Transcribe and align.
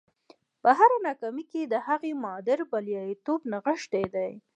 په 0.61 0.69
هره 0.77 0.97
ناکامۍ 1.07 1.45
کې 1.51 1.61
د 1.67 1.75
هغې 1.87 2.11
معادل 2.23 2.59
بریالیتوب 2.71 3.39
نغښتی 3.51 4.05
دی 4.15 4.31